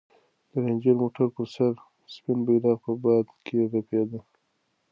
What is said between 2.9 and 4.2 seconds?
باد کې رپېده.